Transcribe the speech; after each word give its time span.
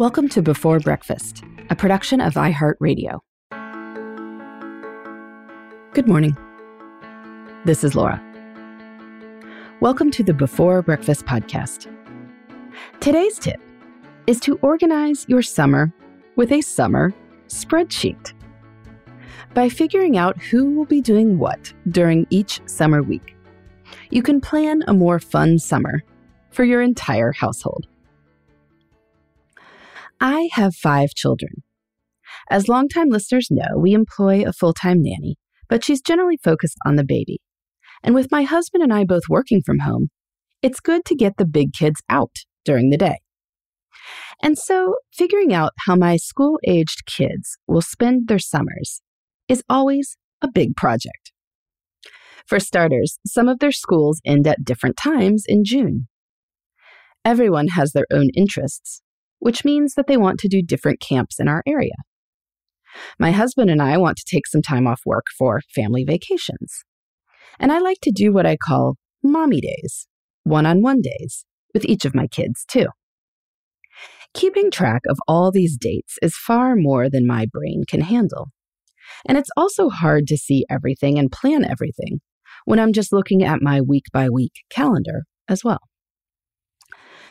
Welcome 0.00 0.30
to 0.30 0.40
Before 0.40 0.80
Breakfast, 0.80 1.44
a 1.68 1.76
production 1.76 2.22
of 2.22 2.32
iHeartRadio. 2.32 3.20
Good 5.92 6.08
morning. 6.08 6.34
This 7.66 7.84
is 7.84 7.94
Laura. 7.94 8.18
Welcome 9.80 10.10
to 10.12 10.22
the 10.22 10.32
Before 10.32 10.80
Breakfast 10.80 11.26
podcast. 11.26 11.94
Today's 13.00 13.38
tip 13.38 13.60
is 14.26 14.40
to 14.40 14.58
organize 14.62 15.26
your 15.28 15.42
summer 15.42 15.92
with 16.34 16.50
a 16.50 16.62
summer 16.62 17.12
spreadsheet. 17.48 18.32
By 19.52 19.68
figuring 19.68 20.16
out 20.16 20.40
who 20.40 20.70
will 20.70 20.86
be 20.86 21.02
doing 21.02 21.38
what 21.38 21.74
during 21.90 22.26
each 22.30 22.62
summer 22.64 23.02
week, 23.02 23.36
you 24.08 24.22
can 24.22 24.40
plan 24.40 24.82
a 24.88 24.94
more 24.94 25.18
fun 25.18 25.58
summer 25.58 26.02
for 26.52 26.64
your 26.64 26.80
entire 26.80 27.32
household. 27.32 27.86
I 30.20 30.50
have 30.52 30.74
five 30.74 31.10
children. 31.14 31.62
As 32.50 32.68
longtime 32.68 33.08
listeners 33.08 33.48
know, 33.50 33.78
we 33.78 33.92
employ 33.94 34.46
a 34.46 34.52
full 34.52 34.74
time 34.74 35.02
nanny, 35.02 35.36
but 35.68 35.84
she's 35.84 36.02
generally 36.02 36.38
focused 36.42 36.76
on 36.84 36.96
the 36.96 37.04
baby. 37.04 37.40
And 38.02 38.14
with 38.14 38.30
my 38.30 38.42
husband 38.42 38.82
and 38.82 38.92
I 38.92 39.04
both 39.04 39.24
working 39.28 39.62
from 39.62 39.80
home, 39.80 40.08
it's 40.62 40.80
good 40.80 41.04
to 41.06 41.14
get 41.14 41.36
the 41.38 41.46
big 41.46 41.72
kids 41.72 42.02
out 42.08 42.36
during 42.64 42.90
the 42.90 42.98
day. 42.98 43.18
And 44.42 44.58
so, 44.58 44.96
figuring 45.12 45.52
out 45.52 45.72
how 45.86 45.96
my 45.96 46.16
school 46.16 46.58
aged 46.66 47.06
kids 47.06 47.58
will 47.66 47.82
spend 47.82 48.28
their 48.28 48.38
summers 48.38 49.02
is 49.48 49.62
always 49.68 50.16
a 50.42 50.50
big 50.50 50.76
project. 50.76 51.32
For 52.46 52.58
starters, 52.58 53.18
some 53.26 53.48
of 53.48 53.58
their 53.58 53.72
schools 53.72 54.20
end 54.24 54.46
at 54.46 54.64
different 54.64 54.96
times 54.96 55.44
in 55.46 55.64
June. 55.64 56.08
Everyone 57.24 57.68
has 57.68 57.92
their 57.92 58.06
own 58.10 58.30
interests, 58.34 59.02
which 59.40 59.64
means 59.64 59.94
that 59.94 60.06
they 60.06 60.16
want 60.16 60.38
to 60.40 60.48
do 60.48 60.62
different 60.62 61.00
camps 61.00 61.40
in 61.40 61.48
our 61.48 61.62
area. 61.66 61.94
My 63.18 63.32
husband 63.32 63.70
and 63.70 63.82
I 63.82 63.96
want 63.98 64.16
to 64.18 64.24
take 64.24 64.46
some 64.46 64.62
time 64.62 64.86
off 64.86 65.02
work 65.04 65.26
for 65.36 65.60
family 65.74 66.04
vacations. 66.04 66.82
And 67.58 67.72
I 67.72 67.78
like 67.78 67.98
to 68.02 68.12
do 68.12 68.32
what 68.32 68.46
I 68.46 68.56
call 68.56 68.96
mommy 69.22 69.60
days, 69.60 70.06
one 70.44 70.66
on 70.66 70.82
one 70.82 71.00
days, 71.00 71.44
with 71.74 71.84
each 71.84 72.04
of 72.04 72.14
my 72.14 72.26
kids, 72.26 72.64
too. 72.66 72.86
Keeping 74.34 74.70
track 74.70 75.02
of 75.08 75.18
all 75.26 75.50
these 75.50 75.76
dates 75.76 76.16
is 76.22 76.36
far 76.36 76.76
more 76.76 77.10
than 77.10 77.26
my 77.26 77.46
brain 77.50 77.82
can 77.88 78.00
handle. 78.00 78.48
And 79.28 79.36
it's 79.36 79.50
also 79.56 79.88
hard 79.88 80.26
to 80.28 80.36
see 80.36 80.64
everything 80.70 81.18
and 81.18 81.32
plan 81.32 81.64
everything 81.64 82.20
when 82.64 82.78
I'm 82.78 82.92
just 82.92 83.12
looking 83.12 83.42
at 83.42 83.62
my 83.62 83.80
week 83.80 84.04
by 84.12 84.30
week 84.30 84.52
calendar 84.70 85.24
as 85.48 85.64
well. 85.64 85.80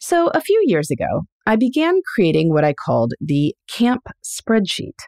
So, 0.00 0.28
a 0.28 0.40
few 0.40 0.62
years 0.66 0.90
ago, 0.90 1.22
I 1.46 1.54
began 1.56 2.00
creating 2.14 2.52
what 2.52 2.64
I 2.64 2.72
called 2.74 3.14
the 3.20 3.54
camp 3.68 4.02
spreadsheet. 4.24 4.98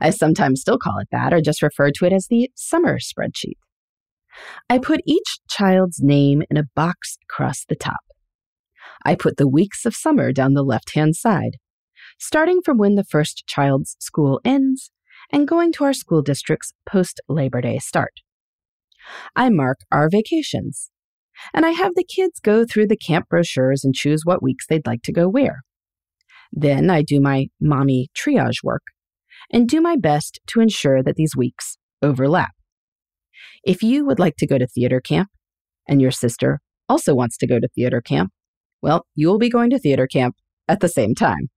I 0.00 0.10
sometimes 0.10 0.60
still 0.60 0.78
call 0.78 0.98
it 0.98 1.08
that 1.10 1.32
or 1.32 1.40
just 1.40 1.62
refer 1.62 1.90
to 1.90 2.04
it 2.04 2.12
as 2.12 2.28
the 2.28 2.50
summer 2.54 2.98
spreadsheet. 2.98 3.58
I 4.70 4.78
put 4.78 5.00
each 5.04 5.40
child's 5.50 6.00
name 6.00 6.42
in 6.48 6.56
a 6.56 6.68
box 6.76 7.18
across 7.28 7.64
the 7.64 7.74
top. 7.74 8.00
I 9.04 9.16
put 9.16 9.36
the 9.36 9.48
weeks 9.48 9.84
of 9.84 9.96
summer 9.96 10.32
down 10.32 10.54
the 10.54 10.62
left 10.62 10.94
hand 10.94 11.16
side, 11.16 11.56
starting 12.18 12.60
from 12.64 12.78
when 12.78 12.94
the 12.94 13.04
first 13.04 13.44
child's 13.46 13.96
school 13.98 14.40
ends 14.44 14.90
and 15.32 15.48
going 15.48 15.72
to 15.72 15.84
our 15.84 15.92
school 15.92 16.22
district's 16.22 16.72
post 16.88 17.20
Labor 17.28 17.60
Day 17.60 17.78
start. 17.78 18.12
I 19.34 19.50
mark 19.50 19.78
our 19.90 20.08
vacations, 20.08 20.90
and 21.54 21.64
I 21.66 21.70
have 21.70 21.94
the 21.94 22.04
kids 22.04 22.40
go 22.40 22.64
through 22.64 22.88
the 22.88 22.96
camp 22.96 23.28
brochures 23.28 23.84
and 23.84 23.94
choose 23.94 24.22
what 24.24 24.42
weeks 24.42 24.66
they'd 24.66 24.86
like 24.86 25.02
to 25.02 25.12
go 25.12 25.28
where. 25.28 25.62
Then 26.52 26.90
I 26.90 27.02
do 27.02 27.20
my 27.20 27.46
mommy 27.60 28.08
triage 28.16 28.62
work 28.62 28.82
and 29.52 29.68
do 29.68 29.80
my 29.80 29.96
best 29.96 30.40
to 30.48 30.60
ensure 30.60 31.02
that 31.02 31.16
these 31.16 31.36
weeks 31.36 31.78
overlap. 32.02 32.52
If 33.64 33.82
you 33.82 34.04
would 34.06 34.18
like 34.18 34.36
to 34.36 34.46
go 34.46 34.58
to 34.58 34.66
theater 34.66 35.00
camp 35.00 35.28
and 35.86 36.00
your 36.00 36.10
sister 36.10 36.60
also 36.88 37.14
wants 37.14 37.36
to 37.38 37.46
go 37.46 37.58
to 37.58 37.68
theater 37.68 38.00
camp, 38.00 38.30
well, 38.80 39.06
you 39.14 39.28
will 39.28 39.38
be 39.38 39.50
going 39.50 39.70
to 39.70 39.78
theater 39.78 40.06
camp 40.06 40.36
at 40.68 40.80
the 40.80 40.88
same 40.88 41.14
time. 41.14 41.48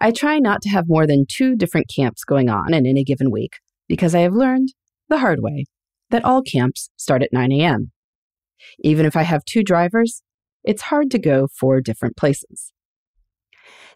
I 0.00 0.10
try 0.10 0.38
not 0.38 0.62
to 0.62 0.68
have 0.68 0.88
more 0.88 1.06
than 1.06 1.26
two 1.28 1.56
different 1.56 1.90
camps 1.94 2.24
going 2.24 2.48
on 2.48 2.74
in 2.74 2.86
any 2.86 3.04
given 3.04 3.30
week 3.30 3.54
because 3.88 4.14
I 4.14 4.20
have 4.20 4.32
learned 4.32 4.70
the 5.08 5.18
hard 5.18 5.40
way 5.40 5.66
that 6.10 6.24
all 6.24 6.42
camps 6.42 6.90
start 6.96 7.22
at 7.22 7.32
9 7.32 7.52
a.m. 7.52 7.92
Even 8.80 9.06
if 9.06 9.16
I 9.16 9.22
have 9.22 9.44
two 9.44 9.62
drivers, 9.62 10.22
it's 10.62 10.82
hard 10.82 11.10
to 11.10 11.18
go 11.18 11.48
four 11.58 11.80
different 11.80 12.16
places. 12.16 12.72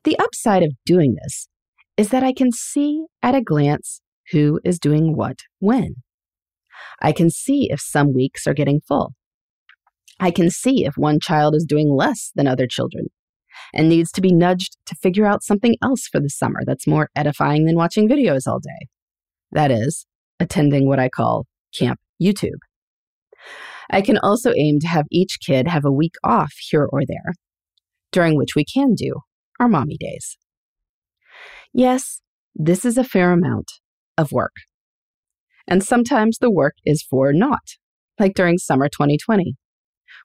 The 0.05 0.19
upside 0.19 0.63
of 0.63 0.73
doing 0.85 1.17
this 1.23 1.49
is 1.97 2.11
that 2.11 2.23
I 2.23 2.33
can 2.33 2.53
see 2.53 3.05
at 3.23 3.35
a 3.35 3.43
glance 3.43 4.01
who 4.31 4.61
is 4.65 4.79
doing 4.79 5.17
what 5.17 5.41
when. 5.59 5.97
I 7.01 7.13
can 7.13 7.31
see 7.31 7.69
if 7.71 7.81
some 7.81 8.15
weeks 8.15 8.47
are 8.47 8.55
getting 8.55 8.81
full. 8.87 9.15
I 10.21 10.31
can 10.31 10.51
see 10.51 10.85
if 10.85 10.95
one 10.97 11.21
child 11.21 11.55
is 11.55 11.65
doing 11.65 11.91
less 11.91 12.33
than 12.35 12.47
other 12.47 12.67
children 12.67 13.07
and 13.73 13.89
needs 13.89 14.13
to 14.13 14.21
be 14.21 14.33
nudged 14.33 14.77
to 14.87 14.95
figure 14.97 15.27
out 15.27 15.43
something 15.43 15.77
else 15.83 16.07
for 16.07 16.21
the 16.21 16.31
summer 16.31 16.61
that's 16.67 16.87
more 16.87 17.09
edifying 17.17 17.65
than 17.65 17.77
watching 17.77 18.09
videos 18.09 18.47
all 18.47 18.61
day. 18.61 18.89
That 19.53 19.71
is, 19.71 20.07
attending 20.41 20.87
what 20.89 20.99
I 20.99 21.09
call 21.09 21.47
Camp 21.77 21.99
YouTube. 22.23 22.59
I 23.91 24.03
can 24.03 24.19
also 24.19 24.53
aim 24.57 24.79
to 24.81 24.89
have 24.89 25.07
each 25.11 25.39
kid 25.45 25.69
have 25.69 25.85
a 25.85 25.93
week 25.93 26.15
off 26.23 26.53
here 26.71 26.89
or 26.91 27.03
there, 27.07 27.35
during 28.13 28.37
which 28.37 28.55
we 28.55 28.65
can 28.65 28.95
do 28.95 29.21
our 29.59 29.69
mommy 29.69 29.97
days. 29.99 30.37
Yes, 31.73 32.21
this 32.55 32.85
is 32.85 32.99
a 32.99 33.05
fair 33.05 33.33
amount 33.33 33.71
of 34.17 34.33
work. 34.33 34.55
And 35.67 35.83
sometimes 35.83 36.39
the 36.39 36.51
work 36.51 36.75
is 36.85 37.03
for 37.03 37.33
naught, 37.33 37.77
like 38.19 38.35
during 38.35 38.59
summer 38.59 38.89
2020, 38.89 39.57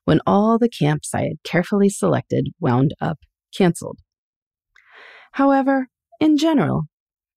when 0.04 0.20
all 0.26 0.58
the 0.58 0.68
camps 0.68 1.14
I 1.14 1.22
had 1.22 1.42
carefully 1.44 1.88
selected 1.88 2.48
wound 2.60 2.94
up 3.00 3.18
canceled. 3.56 3.98
However, 5.32 5.88
in 6.20 6.36
general, 6.36 6.84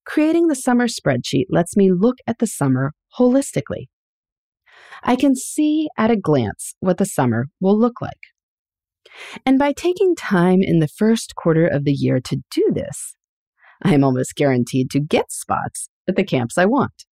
creating 0.06 0.46
the 0.46 0.54
summer 0.54 0.86
spreadsheet 0.88 1.46
lets 1.50 1.76
me 1.76 1.92
look 1.92 2.16
at 2.26 2.38
the 2.38 2.46
summer 2.46 2.92
holistically. 3.18 3.88
I 5.02 5.16
can 5.16 5.34
see 5.34 5.88
at 5.96 6.10
a 6.10 6.16
glance 6.16 6.74
what 6.80 6.98
the 6.98 7.04
summer 7.04 7.46
will 7.60 7.78
look 7.78 8.00
like. 8.00 8.20
And 9.44 9.58
by 9.58 9.72
taking 9.72 10.14
time 10.14 10.62
in 10.62 10.78
the 10.78 10.88
first 10.88 11.34
quarter 11.34 11.66
of 11.66 11.84
the 11.84 11.92
year 11.92 12.20
to 12.20 12.42
do 12.50 12.70
this, 12.72 13.14
I 13.82 13.94
am 13.94 14.04
almost 14.04 14.34
guaranteed 14.34 14.90
to 14.90 15.00
get 15.00 15.30
spots 15.30 15.88
at 16.08 16.16
the 16.16 16.24
camps 16.24 16.58
I 16.58 16.66
want. 16.66 17.04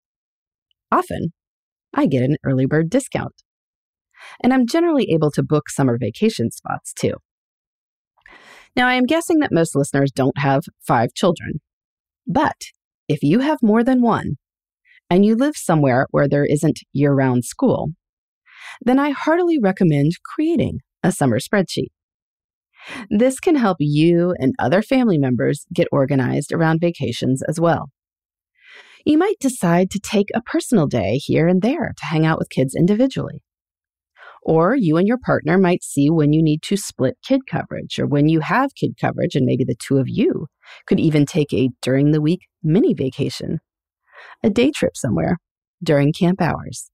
Often, 0.90 1.32
I 1.94 2.06
get 2.06 2.22
an 2.22 2.36
early 2.44 2.66
bird 2.66 2.90
discount. 2.90 3.42
And 4.42 4.52
I'm 4.52 4.66
generally 4.66 5.10
able 5.10 5.30
to 5.32 5.42
book 5.42 5.68
summer 5.68 5.96
vacation 5.98 6.50
spots 6.50 6.92
too. 6.92 7.14
Now, 8.74 8.88
I 8.88 8.94
am 8.94 9.06
guessing 9.06 9.38
that 9.38 9.52
most 9.52 9.74
listeners 9.74 10.12
don't 10.12 10.38
have 10.38 10.64
five 10.86 11.14
children. 11.14 11.60
But 12.26 12.56
if 13.08 13.22
you 13.22 13.40
have 13.40 13.58
more 13.62 13.84
than 13.84 14.02
one, 14.02 14.36
and 15.10 15.24
you 15.24 15.36
live 15.36 15.56
somewhere 15.56 16.06
where 16.10 16.28
there 16.28 16.44
isn't 16.44 16.80
year 16.92 17.12
round 17.12 17.44
school, 17.44 17.90
then 18.80 18.98
I 18.98 19.10
heartily 19.10 19.58
recommend 19.58 20.12
creating 20.24 20.80
a 21.02 21.12
summer 21.12 21.38
spreadsheet. 21.38 21.88
This 23.10 23.40
can 23.40 23.56
help 23.56 23.78
you 23.80 24.34
and 24.38 24.54
other 24.58 24.82
family 24.82 25.18
members 25.18 25.66
get 25.74 25.88
organized 25.90 26.52
around 26.52 26.80
vacations 26.80 27.42
as 27.48 27.58
well. 27.58 27.90
You 29.04 29.18
might 29.18 29.38
decide 29.40 29.90
to 29.92 30.00
take 30.00 30.28
a 30.34 30.42
personal 30.42 30.86
day 30.86 31.18
here 31.18 31.46
and 31.46 31.62
there 31.62 31.92
to 31.96 32.06
hang 32.06 32.26
out 32.26 32.38
with 32.38 32.50
kids 32.50 32.74
individually. 32.74 33.42
Or 34.42 34.76
you 34.76 34.96
and 34.96 35.08
your 35.08 35.18
partner 35.18 35.58
might 35.58 35.82
see 35.82 36.08
when 36.10 36.32
you 36.32 36.42
need 36.42 36.62
to 36.62 36.76
split 36.76 37.16
kid 37.24 37.42
coverage 37.48 37.98
or 37.98 38.06
when 38.06 38.28
you 38.28 38.40
have 38.40 38.74
kid 38.74 38.96
coverage, 39.00 39.34
and 39.34 39.44
maybe 39.44 39.64
the 39.64 39.76
two 39.76 39.98
of 39.98 40.08
you 40.08 40.46
could 40.86 41.00
even 41.00 41.26
take 41.26 41.52
a 41.52 41.70
during 41.82 42.12
the 42.12 42.20
week 42.20 42.40
mini 42.62 42.94
vacation, 42.94 43.58
a 44.42 44.50
day 44.50 44.70
trip 44.70 44.96
somewhere 44.96 45.38
during 45.82 46.12
camp 46.12 46.40
hours. 46.40 46.90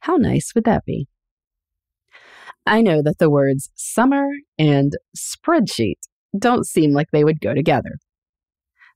How 0.00 0.16
nice 0.16 0.54
would 0.54 0.64
that 0.64 0.84
be? 0.84 1.08
I 2.66 2.82
know 2.82 3.02
that 3.02 3.18
the 3.18 3.30
words 3.30 3.70
summer 3.74 4.28
and 4.58 4.92
spreadsheet 5.16 5.98
don't 6.38 6.66
seem 6.66 6.92
like 6.92 7.08
they 7.10 7.24
would 7.24 7.40
go 7.40 7.54
together. 7.54 7.98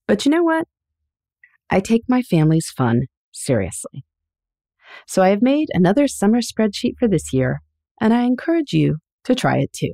But 0.06 0.24
you 0.24 0.30
know 0.30 0.42
what? 0.42 0.66
I 1.70 1.80
take 1.80 2.02
my 2.06 2.22
family's 2.22 2.68
fun 2.68 3.02
seriously. 3.32 4.04
So 5.06 5.22
I 5.22 5.30
have 5.30 5.42
made 5.42 5.68
another 5.72 6.06
summer 6.06 6.40
spreadsheet 6.40 6.98
for 6.98 7.08
this 7.08 7.32
year, 7.32 7.62
and 8.00 8.12
I 8.12 8.22
encourage 8.24 8.72
you 8.72 8.98
to 9.24 9.34
try 9.34 9.58
it 9.58 9.72
too. 9.72 9.92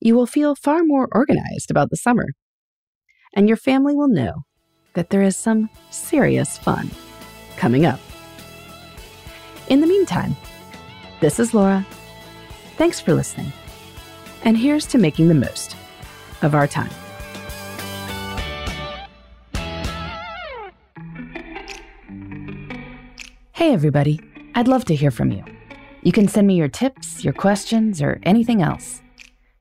You 0.00 0.16
will 0.16 0.26
feel 0.26 0.54
far 0.54 0.80
more 0.82 1.08
organized 1.12 1.70
about 1.70 1.90
the 1.90 1.96
summer, 1.96 2.26
and 3.34 3.46
your 3.46 3.56
family 3.56 3.94
will 3.94 4.08
know 4.08 4.42
that 4.98 5.10
there 5.10 5.22
is 5.22 5.36
some 5.36 5.70
serious 5.90 6.58
fun 6.58 6.90
coming 7.56 7.86
up. 7.86 8.00
In 9.68 9.80
the 9.80 9.86
meantime, 9.86 10.34
this 11.20 11.38
is 11.38 11.54
Laura. 11.54 11.86
Thanks 12.76 12.98
for 12.98 13.14
listening. 13.14 13.52
And 14.42 14.58
here's 14.58 14.86
to 14.86 14.98
making 14.98 15.28
the 15.28 15.34
most 15.34 15.76
of 16.42 16.52
our 16.52 16.66
time. 16.66 16.90
Hey, 23.52 23.72
everybody. 23.72 24.18
I'd 24.56 24.66
love 24.66 24.84
to 24.86 24.96
hear 24.96 25.12
from 25.12 25.30
you. 25.30 25.44
You 26.02 26.10
can 26.10 26.26
send 26.26 26.48
me 26.48 26.56
your 26.56 26.66
tips, 26.66 27.22
your 27.22 27.34
questions, 27.34 28.02
or 28.02 28.18
anything 28.24 28.62
else. 28.62 29.00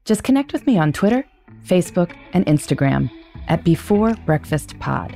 Just 0.04 0.24
connect 0.24 0.52
with 0.52 0.66
me 0.66 0.80
on 0.80 0.94
Twitter, 0.94 1.26
Facebook, 1.64 2.16
and 2.34 2.44
Instagram 2.48 3.12
at 3.48 3.64
Before 3.64 4.16
Breakfast 4.26 4.80
Pod. 4.80 5.16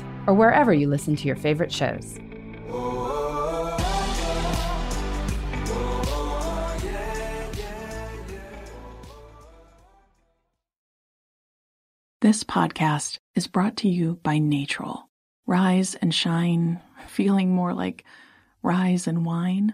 or 0.27 0.33
wherever 0.33 0.73
you 0.73 0.87
listen 0.87 1.15
to 1.15 1.27
your 1.27 1.35
favorite 1.35 1.71
shows. 1.71 2.19
This 12.21 12.43
podcast 12.43 13.17
is 13.33 13.47
brought 13.47 13.77
to 13.77 13.89
you 13.89 14.19
by 14.21 14.37
Natrol. 14.37 15.05
Rise 15.47 15.95
and 15.95 16.13
shine, 16.13 16.79
feeling 17.07 17.49
more 17.49 17.73
like 17.73 18.05
rise 18.61 19.07
and 19.07 19.25
wine. 19.25 19.73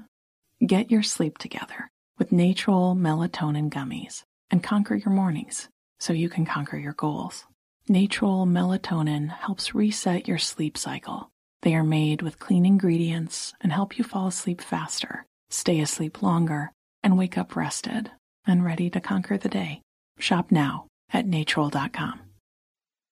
Get 0.65 0.89
your 0.89 1.03
sleep 1.03 1.37
together 1.37 1.91
with 2.17 2.31
Natrol 2.31 2.97
melatonin 2.97 3.69
gummies 3.69 4.23
and 4.49 4.63
conquer 4.63 4.95
your 4.95 5.13
mornings 5.13 5.67
so 5.99 6.13
you 6.13 6.29
can 6.29 6.45
conquer 6.45 6.77
your 6.77 6.93
goals. 6.93 7.45
Natrol 7.89 8.45
melatonin 8.45 9.29
helps 9.29 9.73
reset 9.73 10.27
your 10.27 10.37
sleep 10.37 10.77
cycle. 10.77 11.29
They 11.61 11.73
are 11.73 11.85
made 11.85 12.21
with 12.21 12.37
clean 12.37 12.65
ingredients 12.65 13.53
and 13.61 13.71
help 13.71 13.97
you 13.97 14.03
fall 14.03 14.27
asleep 14.27 14.59
faster, 14.59 15.25
stay 15.49 15.79
asleep 15.79 16.21
longer, 16.21 16.73
and 17.01 17.17
wake 17.17 17.37
up 17.37 17.55
rested 17.55 18.11
and 18.45 18.65
ready 18.65 18.89
to 18.89 18.99
conquer 18.99 19.37
the 19.37 19.47
day. 19.47 19.81
Shop 20.19 20.51
now 20.51 20.87
at 21.13 21.27
natrol.com. 21.27 22.19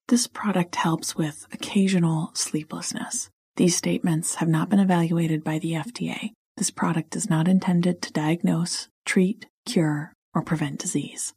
This 0.10 0.28
product 0.28 0.76
helps 0.76 1.16
with 1.16 1.48
occasional 1.54 2.32
sleeplessness. 2.34 3.30
These 3.56 3.78
statements 3.78 4.36
have 4.36 4.50
not 4.50 4.70
been 4.70 4.80
evaluated 4.80 5.42
by 5.42 5.60
the 5.60 5.72
FDA. 5.72 6.32
This 6.58 6.70
product 6.70 7.16
is 7.16 7.30
not 7.30 7.48
intended 7.48 8.02
to 8.02 8.12
diagnose, 8.12 8.90
treat, 9.06 9.46
cure, 9.66 10.12
or 10.34 10.42
prevent 10.42 10.80
disease. 10.80 11.34